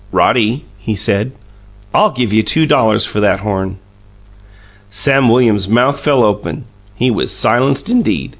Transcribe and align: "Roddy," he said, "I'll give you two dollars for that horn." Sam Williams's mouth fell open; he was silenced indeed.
"Roddy," 0.11 0.65
he 0.79 0.95
said, 0.95 1.31
"I'll 1.93 2.09
give 2.09 2.33
you 2.33 2.41
two 2.41 2.65
dollars 2.65 3.05
for 3.05 3.19
that 3.19 3.41
horn." 3.41 3.77
Sam 4.89 5.29
Williams's 5.29 5.69
mouth 5.69 5.99
fell 5.99 6.23
open; 6.23 6.63
he 6.95 7.11
was 7.11 7.29
silenced 7.29 7.87
indeed. 7.87 8.29